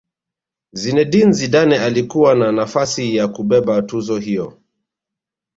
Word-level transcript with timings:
zinedine 0.73 1.31
zidane 1.31 1.79
alikuwa 1.79 2.35
na 2.35 2.51
nafasi 2.51 3.15
ya 3.15 3.27
kubeba 3.27 3.81
tuzo 3.81 4.17
hiyo 4.19 4.59